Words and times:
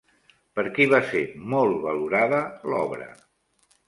Per 0.59 0.63
qui 0.77 0.85
va 0.93 0.99
ser 1.09 1.19
molt 1.53 1.77
valorada 1.83 2.39
l'obra? 2.73 3.07